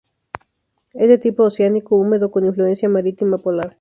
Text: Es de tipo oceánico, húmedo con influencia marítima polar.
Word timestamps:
Es 0.95 1.07
de 1.09 1.19
tipo 1.19 1.43
oceánico, 1.43 1.95
húmedo 1.95 2.31
con 2.31 2.43
influencia 2.43 2.89
marítima 2.89 3.37
polar. 3.37 3.69